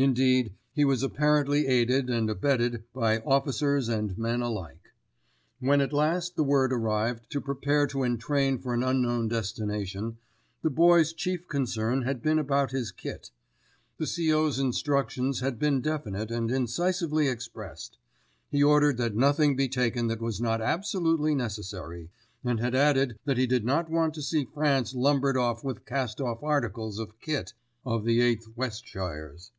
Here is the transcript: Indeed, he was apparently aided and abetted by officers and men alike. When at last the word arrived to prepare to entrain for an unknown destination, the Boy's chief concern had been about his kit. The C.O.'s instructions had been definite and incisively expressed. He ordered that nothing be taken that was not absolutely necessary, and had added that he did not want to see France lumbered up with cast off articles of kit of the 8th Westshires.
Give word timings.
Indeed, 0.00 0.54
he 0.70 0.84
was 0.84 1.02
apparently 1.02 1.66
aided 1.66 2.08
and 2.08 2.30
abetted 2.30 2.84
by 2.92 3.18
officers 3.22 3.88
and 3.88 4.16
men 4.16 4.42
alike. 4.42 4.92
When 5.58 5.80
at 5.80 5.92
last 5.92 6.36
the 6.36 6.44
word 6.44 6.72
arrived 6.72 7.28
to 7.30 7.40
prepare 7.40 7.88
to 7.88 8.04
entrain 8.04 8.58
for 8.60 8.72
an 8.74 8.84
unknown 8.84 9.26
destination, 9.26 10.18
the 10.62 10.70
Boy's 10.70 11.12
chief 11.12 11.48
concern 11.48 12.02
had 12.02 12.22
been 12.22 12.38
about 12.38 12.70
his 12.70 12.92
kit. 12.92 13.32
The 13.96 14.06
C.O.'s 14.06 14.60
instructions 14.60 15.40
had 15.40 15.58
been 15.58 15.80
definite 15.80 16.30
and 16.30 16.48
incisively 16.48 17.26
expressed. 17.26 17.98
He 18.52 18.62
ordered 18.62 18.98
that 18.98 19.16
nothing 19.16 19.56
be 19.56 19.68
taken 19.68 20.06
that 20.06 20.22
was 20.22 20.40
not 20.40 20.62
absolutely 20.62 21.34
necessary, 21.34 22.08
and 22.44 22.60
had 22.60 22.76
added 22.76 23.18
that 23.24 23.36
he 23.36 23.48
did 23.48 23.64
not 23.64 23.90
want 23.90 24.14
to 24.14 24.22
see 24.22 24.44
France 24.44 24.94
lumbered 24.94 25.36
up 25.36 25.64
with 25.64 25.84
cast 25.84 26.20
off 26.20 26.40
articles 26.44 27.00
of 27.00 27.18
kit 27.18 27.52
of 27.84 28.04
the 28.04 28.20
8th 28.20 28.46
Westshires. 28.54 29.50